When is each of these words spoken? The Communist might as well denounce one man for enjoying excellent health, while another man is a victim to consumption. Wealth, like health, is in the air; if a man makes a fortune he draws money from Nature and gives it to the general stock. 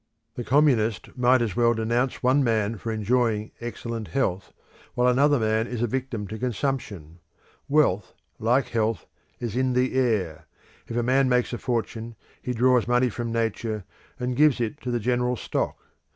The 0.33 0.43
Communist 0.43 1.15
might 1.15 1.43
as 1.43 1.55
well 1.55 1.75
denounce 1.75 2.23
one 2.23 2.43
man 2.43 2.79
for 2.79 2.91
enjoying 2.91 3.51
excellent 3.61 4.07
health, 4.07 4.51
while 4.95 5.07
another 5.07 5.37
man 5.37 5.67
is 5.67 5.83
a 5.83 5.85
victim 5.85 6.25
to 6.29 6.39
consumption. 6.39 7.19
Wealth, 7.69 8.15
like 8.39 8.69
health, 8.69 9.05
is 9.39 9.55
in 9.55 9.73
the 9.73 9.93
air; 9.93 10.47
if 10.87 10.97
a 10.97 11.03
man 11.03 11.29
makes 11.29 11.53
a 11.53 11.59
fortune 11.59 12.15
he 12.41 12.51
draws 12.53 12.87
money 12.87 13.09
from 13.11 13.31
Nature 13.31 13.83
and 14.19 14.35
gives 14.35 14.59
it 14.59 14.81
to 14.81 14.89
the 14.89 14.99
general 14.99 15.35
stock. 15.35 15.77